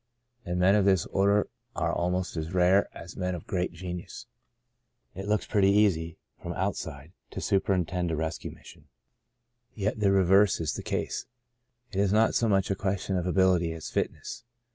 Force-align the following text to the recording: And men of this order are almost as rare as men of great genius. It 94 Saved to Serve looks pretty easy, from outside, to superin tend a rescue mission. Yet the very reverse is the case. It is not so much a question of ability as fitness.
And 0.43 0.59
men 0.59 0.73
of 0.73 0.83
this 0.83 1.05
order 1.05 1.47
are 1.75 1.93
almost 1.93 2.35
as 2.35 2.55
rare 2.55 2.89
as 2.91 3.15
men 3.15 3.35
of 3.35 3.45
great 3.45 3.71
genius. 3.71 4.25
It 5.13 5.27
94 5.27 5.27
Saved 5.27 5.27
to 5.27 5.27
Serve 5.27 5.29
looks 5.29 5.45
pretty 5.51 5.69
easy, 5.69 6.17
from 6.41 6.53
outside, 6.53 7.11
to 7.29 7.39
superin 7.39 7.85
tend 7.87 8.09
a 8.09 8.15
rescue 8.15 8.49
mission. 8.49 8.85
Yet 9.75 9.99
the 9.99 10.07
very 10.09 10.15
reverse 10.15 10.59
is 10.59 10.73
the 10.73 10.81
case. 10.81 11.27
It 11.91 11.99
is 11.99 12.11
not 12.11 12.33
so 12.33 12.49
much 12.49 12.71
a 12.71 12.75
question 12.75 13.15
of 13.15 13.27
ability 13.27 13.73
as 13.73 13.91
fitness. 13.91 14.43